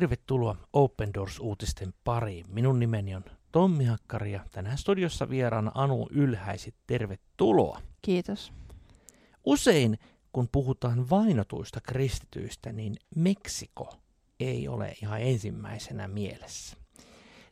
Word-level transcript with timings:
tervetuloa 0.00 0.56
Open 0.72 1.14
Doors-uutisten 1.14 1.94
pariin. 2.04 2.46
Minun 2.48 2.78
nimeni 2.78 3.14
on 3.14 3.24
Tommi 3.52 3.84
Hakkari 3.84 4.32
ja 4.32 4.44
tänään 4.50 4.78
studiossa 4.78 5.30
vieraana 5.30 5.72
Anu 5.74 6.08
Ylhäisit. 6.10 6.74
Tervetuloa. 6.86 7.80
Kiitos. 8.02 8.52
Usein 9.44 9.98
kun 10.32 10.48
puhutaan 10.52 11.10
vainotuista 11.10 11.80
kristityistä, 11.80 12.72
niin 12.72 12.96
Meksiko 13.16 13.94
ei 14.40 14.68
ole 14.68 14.94
ihan 15.02 15.22
ensimmäisenä 15.22 16.08
mielessä. 16.08 16.76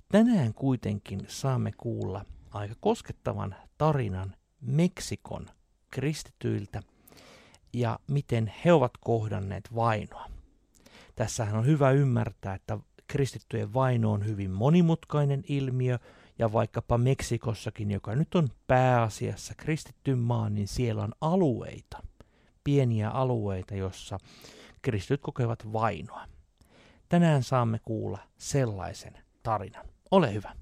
Tänään 0.08 0.54
kuitenkin 0.54 1.20
saamme 1.28 1.72
kuulla 1.76 2.24
aika 2.50 2.74
koskettavan 2.80 3.56
tarinan 3.78 4.36
Meksikon 4.60 5.46
kristityiltä 5.90 6.82
ja 7.72 7.98
miten 8.10 8.52
he 8.64 8.72
ovat 8.72 8.92
kohdanneet 9.00 9.74
vainoa. 9.74 10.35
Tässähän 11.16 11.56
on 11.56 11.66
hyvä 11.66 11.90
ymmärtää, 11.90 12.54
että 12.54 12.78
kristittyjen 13.06 13.74
vaino 13.74 14.12
on 14.12 14.26
hyvin 14.26 14.50
monimutkainen 14.50 15.42
ilmiö, 15.48 15.98
ja 16.38 16.52
vaikkapa 16.52 16.98
Meksikossakin, 16.98 17.90
joka 17.90 18.14
nyt 18.14 18.34
on 18.34 18.48
pääasiassa 18.66 19.54
kristitty 19.56 20.14
maa, 20.14 20.50
niin 20.50 20.68
siellä 20.68 21.02
on 21.02 21.12
alueita, 21.20 22.02
pieniä 22.64 23.10
alueita, 23.10 23.74
jossa 23.74 24.18
kristityt 24.82 25.20
kokevat 25.20 25.72
vainoa. 25.72 26.24
Tänään 27.08 27.42
saamme 27.42 27.78
kuulla 27.84 28.18
sellaisen 28.38 29.18
tarinan. 29.42 29.86
Ole 30.10 30.34
hyvä. 30.34 30.52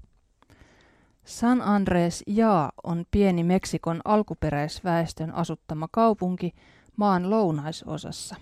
San 1.25 1.61
Andres 1.61 2.23
Ja 2.27 2.73
on 2.83 3.05
pieni 3.11 3.43
Meksikon 3.43 4.01
alkuperäisväestön 4.05 5.35
asuttama 5.35 5.87
kaupunki 5.91 6.51
maan 6.97 7.29
lounaisosassa. 7.29 8.35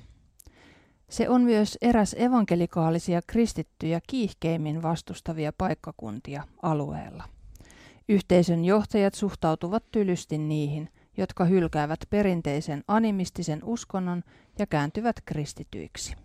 Se 1.13 1.29
on 1.29 1.41
myös 1.41 1.77
eräs 1.81 2.15
evankelikaalisia 2.19 3.21
kristittyjä 3.27 4.01
kiihkeimmin 4.07 4.81
vastustavia 4.81 5.53
paikkakuntia 5.57 6.43
alueella. 6.61 7.23
Yhteisön 8.09 8.65
johtajat 8.65 9.13
suhtautuvat 9.13 9.83
tylysti 9.91 10.37
niihin, 10.37 10.89
jotka 11.17 11.45
hylkäävät 11.45 11.99
perinteisen 12.09 12.83
animistisen 12.87 13.59
uskonnon 13.63 14.23
ja 14.59 14.67
kääntyvät 14.67 15.15
kristityiksi. 15.25 16.15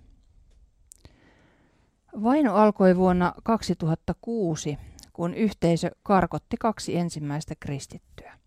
Vaino 2.22 2.54
alkoi 2.54 2.96
vuonna 2.96 3.34
2006, 3.44 4.78
kun 5.12 5.34
yhteisö 5.34 5.90
karkotti 6.02 6.56
kaksi 6.60 6.96
ensimmäistä 6.96 7.54
kristittyä. 7.60 8.38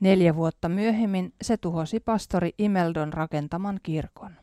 Neljä 0.00 0.36
vuotta 0.36 0.68
myöhemmin 0.68 1.34
se 1.42 1.56
tuhosi 1.56 2.00
pastori 2.00 2.54
Imeldon 2.58 3.12
rakentaman 3.12 3.80
kirkon. 3.82 4.41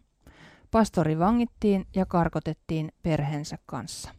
Pastori 0.72 1.20
vangittiin 1.20 1.88
ja 1.96 2.06
karkotettiin 2.06 2.92
perheensä 3.04 3.58
kanssa. 3.66 4.12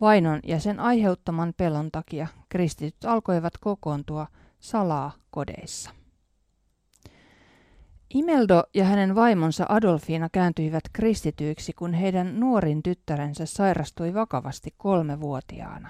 Vainon 0.00 0.40
ja 0.44 0.60
sen 0.60 0.80
aiheuttaman 0.80 1.54
pelon 1.56 1.90
takia 1.90 2.26
kristityt 2.48 3.04
alkoivat 3.04 3.58
kokoontua 3.58 4.26
salaa 4.60 5.12
kodeissa. 5.30 5.90
Imeldo 8.14 8.62
ja 8.74 8.84
hänen 8.84 9.14
vaimonsa 9.14 9.66
Adolfiina 9.68 10.28
kääntyivät 10.32 10.84
kristityiksi, 10.92 11.72
kun 11.72 11.92
heidän 11.92 12.40
nuorin 12.40 12.82
tyttärensä 12.82 13.46
sairastui 13.46 14.14
vakavasti 14.14 14.74
kolmevuotiaana. 14.76 15.88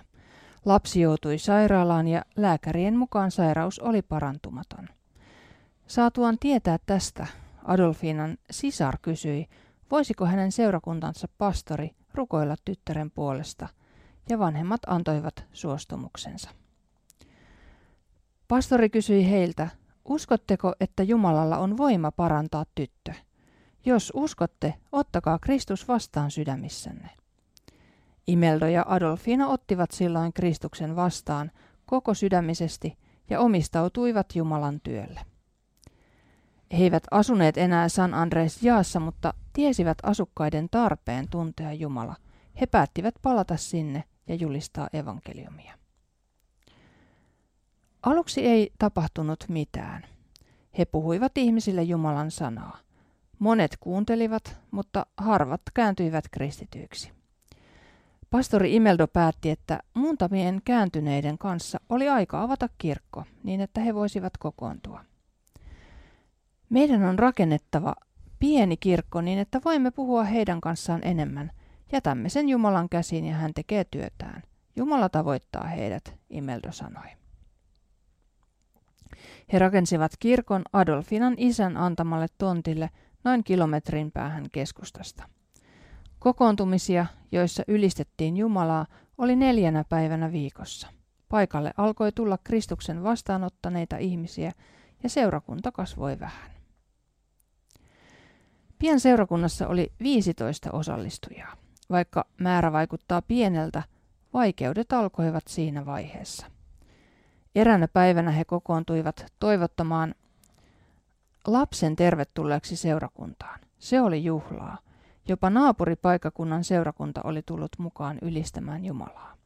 Lapsi 0.64 1.00
joutui 1.00 1.38
sairaalaan 1.38 2.08
ja 2.08 2.24
lääkärien 2.36 2.96
mukaan 2.96 3.30
sairaus 3.30 3.78
oli 3.78 4.02
parantumaton. 4.02 4.88
Saatuaan 5.86 6.38
tietää 6.40 6.78
tästä, 6.86 7.26
Adolfiinan 7.64 8.38
sisar 8.50 8.98
kysyi, 9.02 9.46
voisiko 9.90 10.26
hänen 10.26 10.52
seurakuntansa 10.52 11.28
pastori 11.38 11.90
rukoilla 12.14 12.56
tyttären 12.64 13.10
puolesta, 13.10 13.68
ja 14.28 14.38
vanhemmat 14.38 14.80
antoivat 14.86 15.44
suostumuksensa. 15.52 16.50
Pastori 18.48 18.90
kysyi 18.90 19.30
heiltä, 19.30 19.68
uskotteko, 20.04 20.72
että 20.80 21.02
Jumalalla 21.02 21.58
on 21.58 21.76
voima 21.76 22.12
parantaa 22.12 22.64
tyttö? 22.74 23.12
Jos 23.84 24.12
uskotte, 24.14 24.74
ottakaa 24.92 25.38
Kristus 25.38 25.88
vastaan 25.88 26.30
sydämissänne. 26.30 27.10
Imeldo 28.26 28.66
ja 28.66 28.84
Adolfina 28.88 29.48
ottivat 29.48 29.90
silloin 29.90 30.32
Kristuksen 30.32 30.96
vastaan 30.96 31.50
koko 31.86 32.14
sydämisesti 32.14 32.98
ja 33.30 33.40
omistautuivat 33.40 34.26
Jumalan 34.34 34.80
työlle. 34.80 35.20
He 36.78 36.84
eivät 36.84 37.02
asuneet 37.10 37.56
enää 37.56 37.88
San 37.88 38.14
Andres 38.14 38.62
Jaassa, 38.62 39.00
mutta 39.00 39.34
tiesivät 39.60 39.98
asukkaiden 40.02 40.68
tarpeen 40.70 41.28
tuntea 41.30 41.72
Jumala. 41.72 42.16
He 42.60 42.66
päättivät 42.66 43.14
palata 43.22 43.56
sinne 43.56 44.04
ja 44.28 44.34
julistaa 44.34 44.88
evankeliumia. 44.92 45.74
Aluksi 48.02 48.46
ei 48.46 48.72
tapahtunut 48.78 49.44
mitään. 49.48 50.06
He 50.78 50.84
puhuivat 50.84 51.38
ihmisille 51.38 51.82
Jumalan 51.82 52.30
sanaa. 52.30 52.78
Monet 53.38 53.76
kuuntelivat, 53.80 54.58
mutta 54.70 55.06
harvat 55.16 55.60
kääntyivät 55.74 56.24
kristityiksi. 56.30 57.12
Pastori 58.30 58.74
Imeldo 58.76 59.06
päätti, 59.08 59.50
että 59.50 59.80
muutamien 59.94 60.60
kääntyneiden 60.64 61.38
kanssa 61.38 61.80
oli 61.88 62.08
aika 62.08 62.42
avata 62.42 62.68
kirkko 62.78 63.24
niin, 63.42 63.60
että 63.60 63.80
he 63.80 63.94
voisivat 63.94 64.32
kokoontua. 64.38 65.04
Meidän 66.68 67.02
on 67.02 67.18
rakennettava 67.18 67.94
pieni 68.40 68.76
kirkko 68.76 69.20
niin, 69.20 69.38
että 69.38 69.60
voimme 69.64 69.90
puhua 69.90 70.24
heidän 70.24 70.60
kanssaan 70.60 71.00
enemmän. 71.04 71.50
Jätämme 71.92 72.28
sen 72.28 72.48
Jumalan 72.48 72.88
käsiin 72.88 73.24
ja 73.24 73.34
hän 73.34 73.54
tekee 73.54 73.84
työtään. 73.84 74.42
Jumala 74.76 75.08
tavoittaa 75.08 75.66
heidät, 75.66 76.14
Imeldo 76.30 76.72
sanoi. 76.72 77.06
He 79.52 79.58
rakensivat 79.58 80.12
kirkon 80.18 80.62
Adolfinan 80.72 81.34
isän 81.36 81.76
antamalle 81.76 82.26
tontille 82.38 82.90
noin 83.24 83.44
kilometrin 83.44 84.12
päähän 84.12 84.46
keskustasta. 84.52 85.28
Kokoontumisia, 86.18 87.06
joissa 87.32 87.62
ylistettiin 87.68 88.36
Jumalaa, 88.36 88.86
oli 89.18 89.36
neljänä 89.36 89.84
päivänä 89.88 90.32
viikossa. 90.32 90.88
Paikalle 91.28 91.70
alkoi 91.76 92.12
tulla 92.12 92.38
Kristuksen 92.44 93.02
vastaanottaneita 93.02 93.96
ihmisiä 93.96 94.52
ja 95.02 95.08
seurakunta 95.08 95.72
kasvoi 95.72 96.20
vähän. 96.20 96.59
Pian 98.80 99.00
seurakunnassa 99.00 99.68
oli 99.68 99.92
15 100.02 100.70
osallistujaa. 100.72 101.56
Vaikka 101.90 102.24
määrä 102.38 102.72
vaikuttaa 102.72 103.22
pieneltä, 103.22 103.82
vaikeudet 104.32 104.92
alkoivat 104.92 105.44
siinä 105.48 105.86
vaiheessa. 105.86 106.46
Eräänä 107.54 107.88
päivänä 107.88 108.30
he 108.30 108.44
kokoontuivat 108.44 109.26
toivottamaan 109.40 110.14
lapsen 111.46 111.96
tervetulleeksi 111.96 112.76
seurakuntaan. 112.76 113.60
Se 113.78 114.00
oli 114.00 114.24
juhlaa. 114.24 114.78
Jopa 115.28 115.50
naapuripaikakunnan 115.50 116.64
seurakunta 116.64 117.20
oli 117.24 117.42
tullut 117.42 117.72
mukaan 117.78 118.18
ylistämään 118.22 118.84
Jumalaa. 118.84 119.36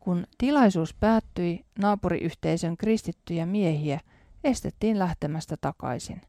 Kun 0.00 0.26
tilaisuus 0.38 0.94
päättyi, 0.94 1.64
naapuriyhteisön 1.78 2.76
kristittyjä 2.76 3.46
miehiä 3.46 4.00
estettiin 4.44 4.98
lähtemästä 4.98 5.56
takaisin. 5.60 6.20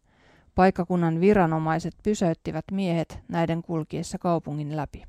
Paikakunnan 0.55 1.21
viranomaiset 1.21 1.93
pysäyttivät 2.03 2.65
miehet 2.71 3.19
näiden 3.27 3.61
kulkiessa 3.61 4.17
kaupungin 4.17 4.77
läpi. 4.77 5.03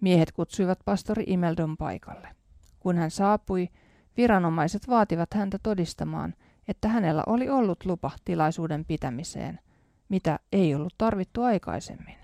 Miehet 0.00 0.32
kutsuivat 0.32 0.78
pastori 0.84 1.24
Imeldon 1.26 1.76
paikalle. 1.76 2.28
Kun 2.80 2.96
hän 2.96 3.10
saapui, 3.10 3.68
viranomaiset 4.16 4.88
vaativat 4.88 5.34
häntä 5.34 5.58
todistamaan, 5.62 6.34
että 6.68 6.88
hänellä 6.88 7.22
oli 7.26 7.48
ollut 7.48 7.84
lupa 7.84 8.10
tilaisuuden 8.24 8.84
pitämiseen, 8.84 9.60
mitä 10.08 10.38
ei 10.52 10.74
ollut 10.74 10.94
tarvittu 10.98 11.42
aikaisemmin. 11.42 12.16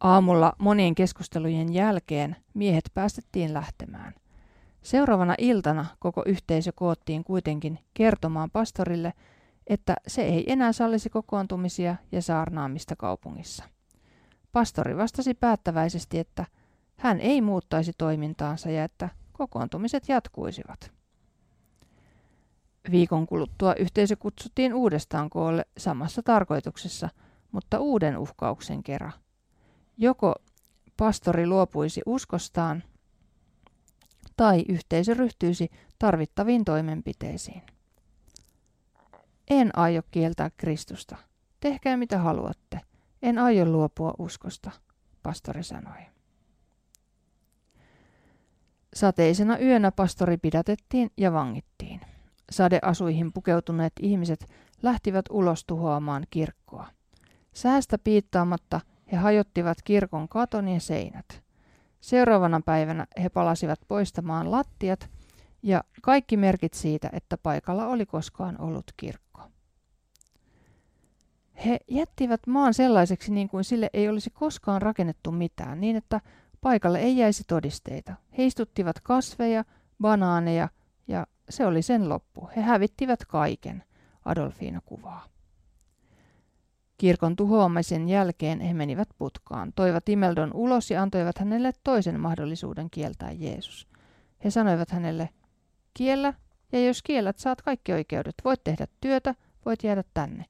Aamulla 0.00 0.52
monien 0.58 0.94
keskustelujen 0.94 1.74
jälkeen 1.74 2.36
miehet 2.54 2.84
päästettiin 2.94 3.54
lähtemään. 3.54 4.14
Seuraavana 4.82 5.34
iltana 5.38 5.86
koko 5.98 6.22
yhteisö 6.26 6.72
koottiin 6.74 7.24
kuitenkin 7.24 7.78
kertomaan 7.94 8.50
pastorille, 8.50 9.12
että 9.66 9.96
se 10.06 10.22
ei 10.22 10.52
enää 10.52 10.72
sallisi 10.72 11.10
kokoontumisia 11.10 11.96
ja 12.12 12.22
saarnaamista 12.22 12.96
kaupungissa. 12.96 13.64
Pastori 14.52 14.96
vastasi 14.96 15.34
päättäväisesti, 15.34 16.18
että 16.18 16.44
hän 16.96 17.20
ei 17.20 17.40
muuttaisi 17.40 17.92
toimintaansa 17.98 18.70
ja 18.70 18.84
että 18.84 19.08
kokoontumiset 19.32 20.08
jatkuisivat. 20.08 20.92
Viikon 22.90 23.26
kuluttua 23.26 23.74
yhteisö 23.74 24.16
kutsuttiin 24.16 24.74
uudestaan 24.74 25.30
koolle 25.30 25.66
samassa 25.78 26.22
tarkoituksessa, 26.22 27.08
mutta 27.52 27.80
uuden 27.80 28.18
uhkauksen 28.18 28.82
kerran– 28.82 29.12
Joko 29.98 30.34
pastori 30.96 31.46
luopuisi 31.46 32.00
uskostaan 32.06 32.82
tai 34.36 34.64
yhteisö 34.68 35.14
ryhtyisi 35.14 35.70
tarvittaviin 35.98 36.64
toimenpiteisiin. 36.64 37.62
En 39.50 39.78
aio 39.78 40.02
kieltää 40.10 40.50
Kristusta. 40.56 41.16
Tehkää 41.60 41.96
mitä 41.96 42.18
haluatte. 42.18 42.80
En 43.22 43.38
aio 43.38 43.64
luopua 43.64 44.14
uskosta. 44.18 44.70
pastori 45.22 45.62
sanoi. 45.62 46.00
Sateisena 48.94 49.58
yönä 49.58 49.92
pastori 49.92 50.36
pidätettiin 50.36 51.10
ja 51.16 51.32
vangittiin. 51.32 52.00
Sadeasuihin 52.50 53.32
pukeutuneet 53.32 53.92
ihmiset 54.00 54.46
lähtivät 54.82 55.24
ulos 55.30 55.64
tuhoamaan 55.64 56.26
kirkkoa. 56.30 56.86
Säästä 57.54 57.98
piittaamatta 57.98 58.80
he 59.12 59.16
hajottivat 59.16 59.78
kirkon 59.84 60.28
katon 60.28 60.68
ja 60.68 60.80
seinät. 60.80 61.42
Seuraavana 62.00 62.60
päivänä 62.64 63.06
he 63.22 63.28
palasivat 63.28 63.80
poistamaan 63.88 64.50
lattiat 64.50 65.10
ja 65.62 65.84
kaikki 66.02 66.36
merkit 66.36 66.74
siitä, 66.74 67.10
että 67.12 67.38
paikalla 67.38 67.86
oli 67.86 68.06
koskaan 68.06 68.60
ollut 68.60 68.92
kirkko. 68.96 69.25
He 71.64 71.78
jättivät 71.88 72.46
maan 72.46 72.74
sellaiseksi 72.74 73.32
niin 73.32 73.48
kuin 73.48 73.64
sille 73.64 73.90
ei 73.92 74.08
olisi 74.08 74.30
koskaan 74.30 74.82
rakennettu 74.82 75.32
mitään, 75.32 75.80
niin 75.80 75.96
että 75.96 76.20
paikalle 76.60 76.98
ei 76.98 77.16
jäisi 77.16 77.44
todisteita. 77.46 78.14
He 78.38 78.46
istuttivat 78.46 79.00
kasveja, 79.00 79.64
banaaneja 80.00 80.68
ja 81.08 81.26
se 81.48 81.66
oli 81.66 81.82
sen 81.82 82.08
loppu. 82.08 82.48
He 82.56 82.62
hävittivät 82.62 83.24
kaiken, 83.24 83.84
Adolfiina 84.24 84.80
kuvaa. 84.84 85.24
Kirkon 86.98 87.36
tuhoamisen 87.36 88.08
jälkeen 88.08 88.60
he 88.60 88.74
menivät 88.74 89.08
putkaan, 89.18 89.72
toivat 89.72 90.08
Imeldon 90.08 90.50
ulos 90.54 90.90
ja 90.90 91.02
antoivat 91.02 91.38
hänelle 91.38 91.72
toisen 91.84 92.20
mahdollisuuden 92.20 92.90
kieltää 92.90 93.32
Jeesus. 93.32 93.88
He 94.44 94.50
sanoivat 94.50 94.90
hänelle, 94.90 95.28
kiellä, 95.94 96.34
ja 96.72 96.86
jos 96.86 97.02
kiellät, 97.02 97.38
saat 97.38 97.62
kaikki 97.62 97.92
oikeudet. 97.92 98.34
Voit 98.44 98.64
tehdä 98.64 98.86
työtä, 99.00 99.34
voit 99.66 99.84
jäädä 99.84 100.04
tänne. 100.14 100.44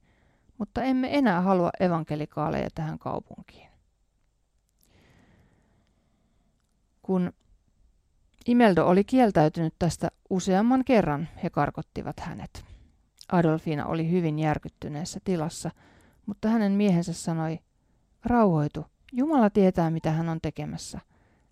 Mutta 0.59 0.83
emme 0.83 1.19
enää 1.19 1.41
halua 1.41 1.71
evankelikaaleja 1.81 2.69
tähän 2.75 2.99
kaupunkiin. 2.99 3.69
Kun 7.03 7.33
Imeldo 8.47 8.87
oli 8.87 9.05
kieltäytynyt 9.05 9.75
tästä 9.79 10.09
useamman 10.31 10.85
kerran, 10.85 11.29
he 11.43 11.51
karkottivat 11.51 12.21
hänet. 12.21 12.65
Adolfina 13.33 13.87
oli 13.87 14.11
hyvin 14.11 14.39
järkyttyneessä 14.39 15.21
tilassa, 15.25 15.71
mutta 16.27 16.49
hänen 16.49 16.73
miehensä 16.73 17.13
sanoi, 17.13 17.59
rauhoitu, 18.25 18.87
Jumala 19.13 19.51
tietää 19.51 19.91
mitä 19.91 20.11
hän 20.11 20.29
on 20.29 20.41
tekemässä. 20.41 21.01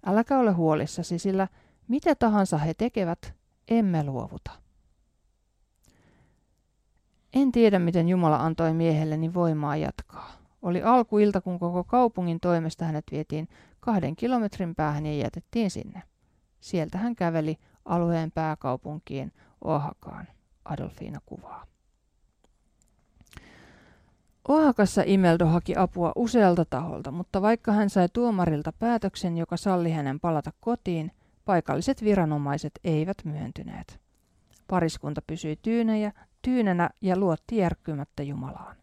Äläkä 0.06 0.38
ole 0.38 0.52
huolissasi, 0.52 1.18
sillä 1.18 1.48
mitä 1.88 2.14
tahansa 2.14 2.58
he 2.58 2.74
tekevät, 2.74 3.34
emme 3.68 4.04
luovuta. 4.04 4.63
En 7.34 7.52
tiedä, 7.52 7.78
miten 7.78 8.08
Jumala 8.08 8.36
antoi 8.36 8.72
miehelleni 8.72 9.34
voimaa 9.34 9.76
jatkaa. 9.76 10.32
Oli 10.62 10.82
alkuilta, 10.82 11.40
kun 11.40 11.58
koko 11.58 11.84
kaupungin 11.84 12.40
toimesta 12.40 12.84
hänet 12.84 13.04
vietiin 13.10 13.48
kahden 13.80 14.16
kilometrin 14.16 14.74
päähän 14.74 15.06
ja 15.06 15.16
jätettiin 15.16 15.70
sinne. 15.70 16.02
Sieltä 16.60 16.98
hän 16.98 17.16
käveli 17.16 17.58
alueen 17.84 18.32
pääkaupunkiin 18.32 19.32
Oahakaan, 19.64 20.28
Adolfiina 20.64 21.20
kuvaa. 21.26 21.66
Oahakassa 24.48 25.02
Imeldo 25.06 25.46
haki 25.46 25.76
apua 25.76 26.12
usealta 26.16 26.64
taholta, 26.64 27.10
mutta 27.10 27.42
vaikka 27.42 27.72
hän 27.72 27.90
sai 27.90 28.08
tuomarilta 28.12 28.72
päätöksen, 28.72 29.38
joka 29.38 29.56
salli 29.56 29.90
hänen 29.90 30.20
palata 30.20 30.50
kotiin, 30.60 31.10
paikalliset 31.44 32.04
viranomaiset 32.04 32.72
eivät 32.84 33.16
myöntyneet. 33.24 34.00
Pariskunta 34.68 35.22
pysyi 35.26 35.56
tyynejä, 35.62 36.12
tyynenä 36.44 36.90
ja 37.00 37.18
luotti 37.18 37.56
järkkymättä 37.56 38.22
Jumalaan. 38.22 38.76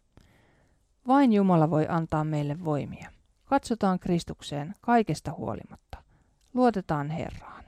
Vain 1.08 1.32
Jumala 1.32 1.70
voi 1.70 1.86
antaa 1.88 2.24
meille 2.24 2.64
voimia. 2.64 3.10
Katsotaan 3.44 3.98
Kristukseen 3.98 4.74
kaikesta 4.80 5.32
huolimatta. 5.32 6.02
Luotetaan 6.54 7.10
Herraan, 7.10 7.64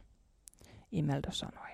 Imeldo 0.93 1.29
sanoi. 1.31 1.69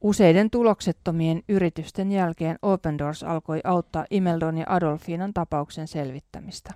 Useiden 0.00 0.50
tuloksettomien 0.50 1.42
yritysten 1.48 2.12
jälkeen 2.12 2.58
Open 2.62 2.98
Doors 2.98 3.22
alkoi 3.24 3.60
auttaa 3.64 4.04
Imeldon 4.10 4.58
ja 4.58 4.64
Adolfinan 4.68 5.34
tapauksen 5.34 5.88
selvittämistä. 5.88 6.74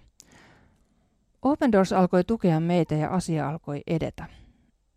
Open 1.42 1.72
Doors 1.72 1.92
alkoi 1.92 2.24
tukea 2.24 2.60
meitä 2.60 2.94
ja 2.94 3.08
asia 3.08 3.48
alkoi 3.48 3.82
edetä, 3.86 4.26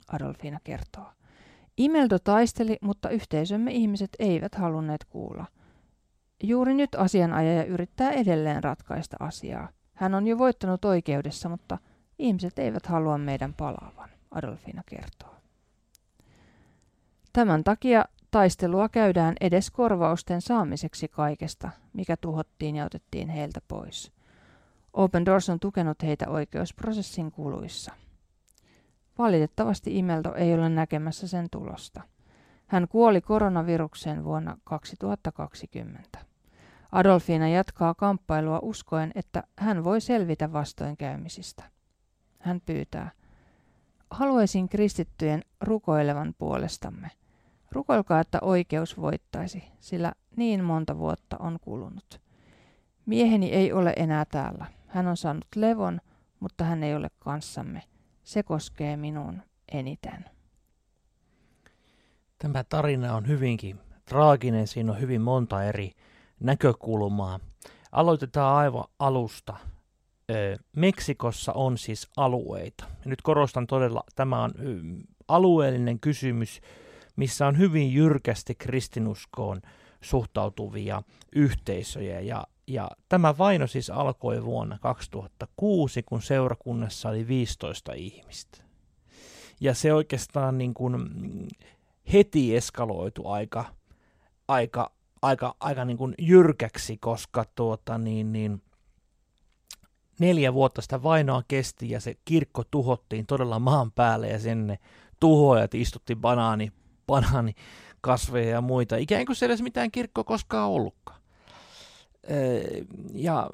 Adolfina 0.07 0.59
kertoo. 0.63 1.05
Imeldo 1.77 2.19
taisteli, 2.19 2.77
mutta 2.81 3.09
yhteisömme 3.09 3.71
ihmiset 3.71 4.09
eivät 4.19 4.55
halunneet 4.55 5.05
kuulla. 5.05 5.45
Juuri 6.43 6.73
nyt 6.73 6.95
asianajaja 6.95 7.65
yrittää 7.65 8.11
edelleen 8.11 8.63
ratkaista 8.63 9.17
asiaa. 9.19 9.69
Hän 9.93 10.15
on 10.15 10.27
jo 10.27 10.37
voittanut 10.37 10.85
oikeudessa, 10.85 11.49
mutta 11.49 11.77
ihmiset 12.19 12.59
eivät 12.59 12.85
halua 12.85 13.17
meidän 13.17 13.53
palaavan, 13.53 14.09
Adolfina 14.31 14.83
kertoo. 14.85 15.35
Tämän 17.33 17.63
takia 17.63 18.05
taistelua 18.31 18.89
käydään 18.89 19.35
edes 19.41 19.71
korvausten 19.71 20.41
saamiseksi 20.41 21.07
kaikesta, 21.07 21.69
mikä 21.93 22.17
tuhottiin 22.17 22.75
ja 22.75 22.85
otettiin 22.85 23.29
heiltä 23.29 23.61
pois. 23.67 24.11
Open 24.93 25.25
Doors 25.25 25.49
on 25.49 25.59
tukenut 25.59 26.03
heitä 26.03 26.29
oikeusprosessin 26.29 27.31
kuluissa. 27.31 27.93
Valitettavasti 29.17 29.97
Imeldo 29.97 30.33
ei 30.33 30.53
ole 30.53 30.69
näkemässä 30.69 31.27
sen 31.27 31.47
tulosta. 31.51 32.01
Hän 32.67 32.87
kuoli 32.87 33.21
koronavirukseen 33.21 34.23
vuonna 34.23 34.57
2020. 34.63 36.19
Adolfina 36.91 37.47
jatkaa 37.47 37.93
kamppailua 37.93 38.59
uskoen, 38.61 39.11
että 39.15 39.43
hän 39.59 39.83
voi 39.83 40.01
selvitä 40.01 40.53
vastoinkäymisistä. 40.53 41.63
Hän 42.39 42.61
pyytää, 42.65 43.11
haluaisin 44.11 44.69
kristittyjen 44.69 45.41
rukoilevan 45.61 46.35
puolestamme. 46.37 47.11
Rukoilkaa, 47.71 48.19
että 48.19 48.39
oikeus 48.41 48.97
voittaisi, 48.97 49.63
sillä 49.79 50.11
niin 50.35 50.63
monta 50.63 50.97
vuotta 50.97 51.37
on 51.39 51.57
kulunut. 51.61 52.21
Mieheni 53.05 53.51
ei 53.51 53.73
ole 53.73 53.93
enää 53.97 54.25
täällä. 54.25 54.65
Hän 54.87 55.07
on 55.07 55.17
saanut 55.17 55.47
levon, 55.55 56.01
mutta 56.39 56.63
hän 56.63 56.83
ei 56.83 56.95
ole 56.95 57.09
kanssamme. 57.19 57.81
Se 58.23 58.43
koskee 58.43 58.97
minun 58.97 59.41
eniten. 59.71 60.25
Tämä 62.37 62.63
tarina 62.63 63.15
on 63.15 63.27
hyvinkin 63.27 63.79
traaginen. 64.05 64.67
Siinä 64.67 64.91
on 64.91 64.99
hyvin 64.99 65.21
monta 65.21 65.63
eri 65.63 65.91
näkökulmaa. 66.39 67.39
Aloitetaan 67.91 68.55
aivan 68.55 68.83
alusta. 68.99 69.57
Meksikossa 70.75 71.53
on 71.53 71.77
siis 71.77 72.07
alueita. 72.17 72.85
Nyt 73.05 73.21
korostan 73.21 73.67
todella, 73.67 74.03
tämä 74.15 74.43
on 74.43 74.51
alueellinen 75.27 75.99
kysymys, 75.99 76.61
missä 77.15 77.47
on 77.47 77.57
hyvin 77.57 77.93
jyrkästi 77.93 78.55
kristinuskoon 78.55 79.61
suhtautuvia 80.01 81.03
yhteisöjä. 81.35 82.19
Ja, 82.19 82.43
ja 82.67 82.89
tämä 83.09 83.37
vaino 83.37 83.67
siis 83.67 83.89
alkoi 83.89 84.45
vuonna 84.45 84.77
2006, 84.81 86.03
kun 86.03 86.21
seurakunnassa 86.21 87.09
oli 87.09 87.27
15 87.27 87.93
ihmistä. 87.93 88.63
Ja 89.61 89.73
se 89.73 89.93
oikeastaan 89.93 90.57
niin 90.57 90.73
kuin 90.73 90.97
heti 92.13 92.55
eskaloitu 92.55 93.27
aika, 93.27 93.65
aika, 94.47 94.91
aika, 95.21 95.55
aika 95.59 95.85
niin 95.85 95.97
kuin 95.97 96.15
jyrkäksi, 96.19 96.97
koska 96.97 97.45
tuota, 97.55 97.97
niin, 97.97 98.33
niin, 98.33 98.61
neljä 100.19 100.53
vuotta 100.53 100.81
sitä 100.81 101.03
vainoa 101.03 101.43
kesti 101.47 101.89
ja 101.89 101.99
se 101.99 102.15
kirkko 102.25 102.63
tuhottiin 102.71 103.25
todella 103.25 103.59
maan 103.59 103.91
päälle 103.91 104.27
ja 104.27 104.39
sinne 104.39 104.79
tuhoajat 105.19 105.73
istutti 105.73 106.15
banaani 106.15 106.71
banaanikasveja 107.07 108.49
ja 108.49 108.61
muita. 108.61 108.95
Ikään 108.95 109.25
kuin 109.25 109.35
siellä 109.35 109.55
ei 109.55 109.61
mitään 109.61 109.91
kirkkoa 109.91 110.23
koskaan 110.23 110.69
ollutkaan. 110.69 111.12
Ja 113.13 113.49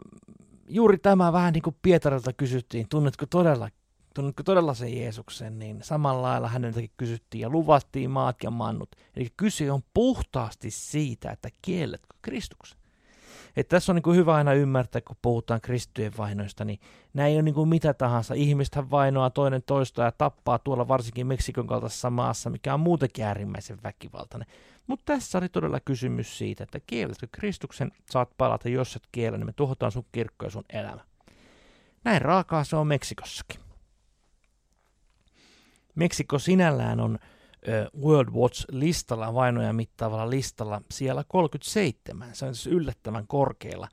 juuri 0.68 0.98
tämä 0.98 1.34
vähän 1.34 1.54
niin 1.54 1.62
kuin 1.62 1.76
Pietarilta 1.82 2.34
kysyttiin, 2.34 2.90
tunnetko 2.90 3.26
todella, 3.26 3.70
tunnetko 4.14 4.44
todella 4.44 4.74
sen 4.74 4.98
Jeesuksen, 4.98 5.60
niin 5.60 5.80
samalla 5.84 6.22
lailla 6.22 6.48
häneltäkin 6.48 6.92
kysyttiin 6.98 7.42
ja 7.42 7.50
luvattiin 7.50 8.12
maat 8.12 8.44
ja 8.44 8.52
mannut. 8.52 8.90
Eli 9.16 9.28
kyse 9.38 9.72
on 9.72 9.82
puhtaasti 9.94 10.72
siitä, 10.72 11.32
että 11.32 11.50
kielletkö 11.62 12.16
Kristuksen. 12.22 12.79
Että 13.56 13.76
tässä 13.76 13.92
on 13.92 13.96
niin 13.96 14.04
kuin 14.04 14.18
hyvä 14.18 14.36
aina 14.36 14.54
ymmärtää, 14.54 15.02
kun 15.02 15.16
puhutaan 15.22 15.62
kristittyjen 15.62 16.14
vainoista, 16.18 16.66
niin 16.66 16.80
nämä 17.14 17.28
ei 17.28 17.36
ole 17.36 17.42
niin 17.42 17.56
kuin 17.56 17.70
mitä 17.70 17.94
tahansa. 17.94 18.34
Ihmistähän 18.34 18.92
vainoa 18.92 19.30
toinen 19.30 19.64
toista 19.66 20.04
ja 20.04 20.12
tappaa 20.12 20.60
tuolla 20.60 20.88
varsinkin 20.88 21.28
Meksikon 21.28 21.68
kaltaisessa 21.68 22.10
maassa, 22.10 22.50
mikä 22.50 22.74
on 22.74 22.80
muutenkin 22.80 23.26
äärimmäisen 23.26 23.84
väkivaltainen. 23.84 24.48
Mutta 24.88 25.06
tässä 25.06 25.38
oli 25.38 25.50
todella 25.50 25.80
kysymys 25.80 26.38
siitä, 26.38 26.64
että 26.64 26.80
kielletkö 26.88 27.28
Kristuksen, 27.32 27.92
saat 28.10 28.30
palata, 28.38 28.70
jos 28.70 28.96
et 28.96 29.08
kiellä, 29.12 29.38
niin 29.38 29.46
me 29.46 29.54
tuhotaan 29.54 29.92
sun 29.92 30.06
kirkko 30.12 30.46
ja 30.46 30.52
sun 30.52 30.66
elämä. 30.70 31.02
Näin 32.04 32.22
raakaa 32.22 32.64
se 32.64 32.76
on 32.76 32.88
Meksikossakin. 32.88 33.62
Meksiko 35.96 36.40
sinällään 36.40 37.00
on 37.00 37.20
World 38.02 38.30
Watch-listalla, 38.34 39.34
vainoja 39.34 39.74
mittaavalla 39.74 40.30
listalla, 40.30 40.82
siellä 40.92 41.24
37. 41.28 42.36
Se 42.36 42.46
on 42.46 42.56
siis 42.56 42.74
yllättävän 42.76 43.28
korkealla. 43.28 43.88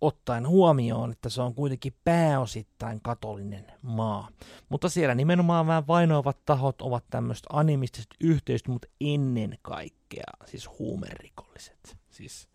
ottaen 0.00 0.48
huomioon, 0.48 1.12
että 1.12 1.28
se 1.28 1.42
on 1.42 1.54
kuitenkin 1.54 1.92
pääosittain 2.04 3.00
katolinen 3.02 3.66
maa. 3.82 4.28
Mutta 4.68 4.88
siellä 4.88 5.14
nimenomaan 5.14 5.66
vähän 5.66 5.86
vainoavat 5.86 6.44
tahot 6.44 6.82
ovat 6.82 7.04
tämmöiset 7.10 7.46
animistiset 7.52 8.10
yhteisöt, 8.20 8.68
mutta 8.68 8.88
ennen 9.00 9.58
kaikkea 9.62 10.32
siis 10.46 10.68
huumerikolliset. 10.78 11.96
Siis 12.10 12.48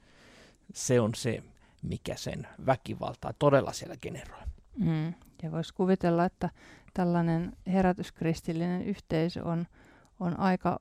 se 0.73 0.99
on 0.99 1.15
se, 1.15 1.43
mikä 1.81 2.15
sen 2.15 2.47
väkivaltaa 2.65 3.33
todella 3.39 3.73
siellä 3.73 3.97
generoi. 3.97 4.43
Mm. 4.77 5.13
Ja 5.43 5.51
voisi 5.51 5.73
kuvitella, 5.73 6.25
että 6.25 6.49
tällainen 6.93 7.53
herätyskristillinen 7.67 8.83
yhteisö 8.83 9.43
on, 9.43 9.67
on 10.23 10.39
aika 10.39 10.79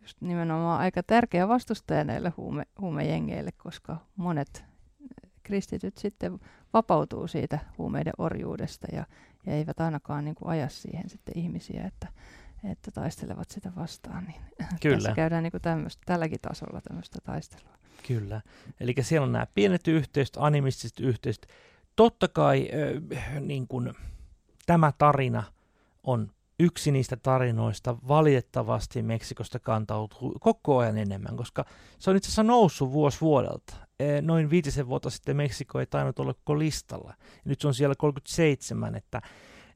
just 0.00 0.20
nimenomaan 0.20 0.80
aika 0.80 1.02
tärkeä 1.02 1.48
vastustaja 1.48 2.04
näille 2.04 2.32
huume, 2.36 2.66
huumejengeille, 2.80 3.52
koska 3.52 3.96
monet 4.16 4.64
kristityt 5.42 5.98
sitten 5.98 6.40
vapautuu 6.72 7.26
siitä 7.28 7.58
huumeiden 7.78 8.12
orjuudesta 8.18 8.86
ja, 8.92 9.06
ja 9.46 9.52
eivät 9.52 9.80
ainakaan 9.80 10.24
niin 10.24 10.34
kuin 10.34 10.48
aja 10.48 10.68
siihen 10.68 11.08
sitten 11.08 11.38
ihmisiä, 11.38 11.84
että, 11.84 12.08
että 12.70 12.90
taistelevat 12.90 13.50
sitä 13.50 13.72
vastaan. 13.76 14.24
Niin 14.24 14.42
Kyllä. 14.82 14.96
tässä 14.96 15.12
käydään 15.12 15.42
niin 15.42 15.50
kuin 15.50 15.62
tämmöistä, 15.62 16.02
tälläkin 16.06 16.40
tasolla 16.42 16.80
tämmöistä 16.80 17.18
taistelua. 17.24 17.74
Kyllä. 18.08 18.40
Eli 18.80 18.94
siellä 19.00 19.24
on 19.24 19.32
nämä 19.32 19.46
pienet 19.54 19.88
yhteisöt, 19.88 20.36
animistiset 20.38 21.00
yhteisöt. 21.00 21.46
Totta 21.96 22.28
kai 22.28 22.68
äh, 23.16 23.40
niin 23.40 23.68
kuin, 23.68 23.94
tämä 24.66 24.92
tarina 24.98 25.42
on 26.02 26.33
yksi 26.60 26.92
niistä 26.92 27.16
tarinoista 27.16 27.96
valitettavasti 28.08 29.02
Meksikosta 29.02 29.58
kantautuu 29.58 30.36
koko 30.40 30.78
ajan 30.78 30.98
enemmän, 30.98 31.36
koska 31.36 31.64
se 31.98 32.10
on 32.10 32.16
itse 32.16 32.26
asiassa 32.26 32.42
noussut 32.42 32.92
vuosi 32.92 33.20
vuodelta. 33.20 33.74
E, 34.00 34.20
noin 34.20 34.50
viitisen 34.50 34.88
vuotta 34.88 35.10
sitten 35.10 35.36
Meksiko 35.36 35.80
ei 35.80 35.86
tainnut 35.86 36.18
olla 36.18 36.34
koko 36.34 36.58
listalla. 36.58 37.14
Nyt 37.44 37.60
se 37.60 37.66
on 37.66 37.74
siellä 37.74 37.94
37, 37.98 38.94
että 38.94 39.22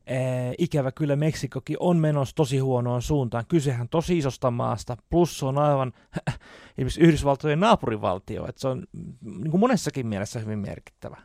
ee, 0.07 0.55
ikävä 0.59 0.93
kyllä 0.93 1.17
Meksikokin 1.17 1.77
on 1.81 1.97
menossa 1.97 2.35
tosi 2.35 2.59
huonoon 2.59 3.03
suuntaan. 3.03 3.45
Kysehän 3.49 3.89
tosi 3.89 4.19
isosta 4.19 4.51
maasta, 4.51 4.97
plus 5.11 5.39
se 5.39 5.47
on 5.47 5.59
aivan 5.59 5.93
esimerkiksi 6.79 7.01
Yhdysvaltojen 7.01 7.61
naapurivaltio, 7.61 8.47
että 8.49 8.61
se 8.61 8.69
on 8.69 8.83
niin 9.23 9.51
kuin 9.51 9.61
monessakin 9.61 10.07
mielessä 10.07 10.41
hyvin 10.41 10.59
merkittävä, 10.59 11.17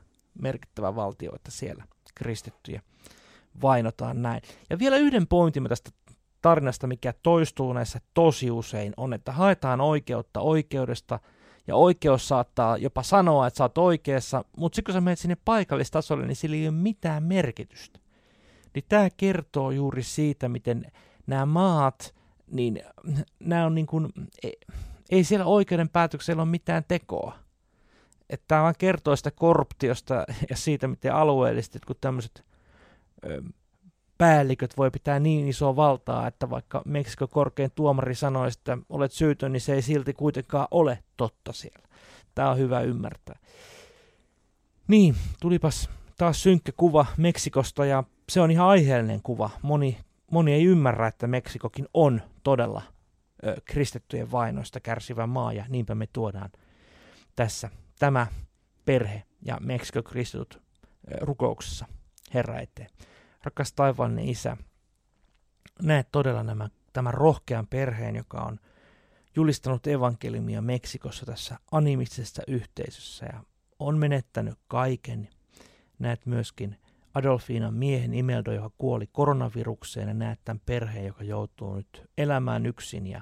merkittävä 0.42 0.96
valtio, 0.96 1.36
että 1.36 1.52
siellä 1.52 1.84
kristittyjä 2.16 2.82
vainotaan 3.62 4.22
näin. 4.22 4.42
Ja 4.70 4.80
vielä 4.80 4.98
yhden 4.98 5.28
pointin 5.28 5.64
tästä 5.70 5.92
tarinasta, 6.42 6.88
mikä 6.88 7.14
toistuu 7.24 7.74
näissä 7.74 8.00
tosi 8.14 8.52
usein, 8.52 8.94
on, 8.98 9.14
että 9.14 9.32
haetaan 9.32 9.82
oikeutta 9.82 10.40
oikeudesta, 10.40 11.20
ja 11.68 11.76
oikeus 11.76 12.28
saattaa 12.28 12.78
jopa 12.78 13.04
sanoa, 13.04 13.48
että 13.48 13.58
sä 13.58 13.64
oot 13.64 13.78
oikeassa, 13.78 14.46
mutta 14.58 14.76
sitten 14.76 14.94
kun 14.94 14.94
sä 14.94 15.02
menet 15.02 15.20
sinne 15.20 15.38
paikallistasolle, 15.46 16.28
niin 16.28 16.36
sillä 16.36 16.56
ei 16.56 16.68
ole 16.68 16.76
mitään 16.76 17.24
merkitystä. 17.24 18.00
Niin 18.76 18.86
tämä 18.90 19.10
kertoo 19.18 19.72
juuri 19.72 20.04
siitä, 20.04 20.50
miten 20.50 20.92
nämä 21.28 21.46
maat, 21.46 22.16
niin 22.52 22.84
nämä 23.40 23.66
on 23.66 23.76
niin 23.76 23.88
kuin, 23.88 24.10
ei, 24.44 24.58
ei 25.10 25.24
siellä 25.24 25.46
oikeuden 25.46 25.90
päätöksellä 25.90 26.42
ole 26.42 26.50
mitään 26.50 26.84
tekoa. 26.88 27.36
Että 28.30 28.46
tämä 28.48 28.62
vaan 28.62 28.76
kertoo 28.78 29.16
sitä 29.16 29.32
korruptiosta 29.32 30.26
ja 30.50 30.56
siitä, 30.56 30.88
miten 30.88 31.14
alueellisesti 31.16 31.80
kun 31.88 31.96
tämmöiset 32.02 32.46
päälliköt 34.18 34.78
voi 34.78 34.92
pitää 34.92 35.20
niin 35.20 35.48
isoa 35.48 35.76
valtaa, 35.76 36.28
että 36.28 36.50
vaikka 36.50 36.82
Meksikon 36.86 37.30
korkein 37.30 37.72
tuomari 37.76 38.16
sanoi, 38.16 38.48
että 38.48 38.78
olet 38.90 39.12
syytön, 39.12 39.52
niin 39.52 39.62
se 39.62 39.74
ei 39.74 39.82
silti 39.82 40.14
kuitenkaan 40.14 40.68
ole 40.72 41.00
totta 41.18 41.54
siellä. 41.54 41.88
Tämä 42.36 42.50
on 42.50 42.58
hyvä 42.58 42.82
ymmärtää. 42.82 43.40
Niin, 44.88 45.16
tulipas 45.42 45.90
taas 46.18 46.44
synkkä 46.44 46.72
kuva 46.78 47.06
Meksikosta 47.18 47.86
ja 47.86 48.04
se 48.30 48.42
on 48.42 48.52
ihan 48.52 48.68
aiheellinen 48.68 49.22
kuva. 49.22 49.50
Moni, 49.62 49.98
moni 50.32 50.54
ei 50.54 50.66
ymmärrä, 50.66 51.08
että 51.08 51.28
Meksikokin 51.28 51.88
on 51.94 52.22
todella 52.44 52.82
ö, 53.46 53.56
kristittyjen 53.66 54.32
vainoista 54.32 54.80
kärsivä 54.80 55.28
maa 55.28 55.54
ja 55.54 55.66
niinpä 55.70 55.96
me 55.96 56.08
tuodaan 56.14 56.50
tässä 57.36 57.70
tämä 58.00 58.28
perhe 58.86 59.24
ja 59.46 59.58
Meksikon 59.62 60.04
kristitut 60.04 60.62
rukouksessa 61.22 61.86
Herra 62.34 62.60
eteen. 62.60 62.90
Rakas 63.46 63.74
taivaallinen 63.74 64.30
Isä, 64.30 64.58
näet 65.82 66.08
todella 66.12 66.44
nämä, 66.44 66.70
tämän 66.94 67.14
rohkean 67.14 67.68
perheen, 67.68 68.16
joka 68.16 68.42
on 68.42 68.60
julistanut 69.36 69.88
evankeliumia 69.88 70.62
Meksikossa 70.62 71.26
tässä 71.26 71.60
animistisessa 71.72 72.44
yhteisössä 72.48 73.26
ja 73.26 73.44
on 73.80 73.98
menettänyt 73.98 74.60
kaiken. 74.68 75.30
Näet 76.00 76.26
myöskin 76.26 76.78
Adolfiinan 77.14 77.74
miehen 77.74 78.14
Imeldo, 78.14 78.52
joka 78.52 78.72
kuoli 78.78 79.08
koronavirukseen 79.08 80.08
ja 80.08 80.14
näet 80.14 80.40
tämän 80.46 80.62
perheen, 80.66 81.06
joka 81.06 81.24
joutuu 81.24 81.76
nyt 81.76 82.10
elämään 82.18 82.66
yksin 82.66 83.08
ja 83.08 83.22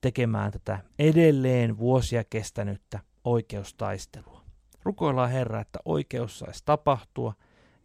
tekemään 0.00 0.52
tätä 0.52 0.78
edelleen 0.98 1.78
vuosia 1.78 2.24
kestänyttä 2.24 3.00
oikeustaistelua. 3.24 4.44
Rukoillaan 4.82 5.30
Herra, 5.30 5.60
että 5.60 5.78
oikeus 5.84 6.38
saisi 6.38 6.62
tapahtua 6.64 7.34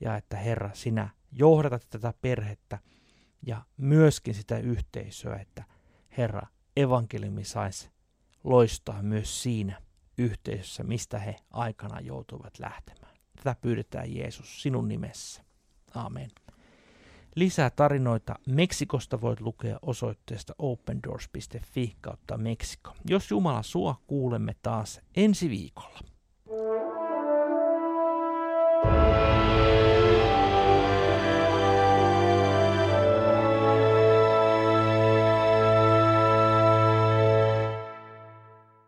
ja 0.01 0.15
että 0.17 0.37
Herra, 0.37 0.69
sinä 0.73 1.09
johdatat 1.31 1.87
tätä 1.89 2.13
perhettä 2.21 2.79
ja 3.45 3.61
myöskin 3.77 4.33
sitä 4.33 4.57
yhteisöä, 4.57 5.35
että 5.35 5.63
Herra, 6.17 6.47
evankeliumi 6.77 7.43
saisi 7.43 7.89
loistaa 8.43 9.03
myös 9.03 9.43
siinä 9.43 9.81
yhteisössä, 10.17 10.83
mistä 10.83 11.19
he 11.19 11.35
aikana 11.51 11.99
joutuvat 11.99 12.59
lähtemään. 12.59 13.15
Tätä 13.35 13.55
pyydetään 13.61 14.15
Jeesus 14.15 14.61
sinun 14.61 14.87
nimessä. 14.87 15.43
Amen. 15.93 16.29
Lisää 17.35 17.69
tarinoita 17.69 18.35
Meksikosta 18.47 19.21
voit 19.21 19.41
lukea 19.41 19.79
osoitteesta 19.81 20.53
opendoors.fi 20.57 21.95
kautta 22.01 22.37
Meksiko. 22.37 22.95
Jos 23.09 23.31
Jumala 23.31 23.63
sua, 23.63 24.01
kuulemme 24.07 24.55
taas 24.61 25.01
ensi 25.15 25.49
viikolla. 25.49 25.99